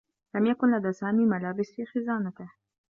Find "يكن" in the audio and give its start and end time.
0.45-0.77